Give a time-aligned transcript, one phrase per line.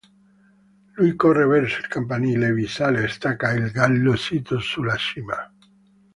[0.95, 5.53] Lui corre verso il campanile, vi sale e stacca il gallo sito sulla cima.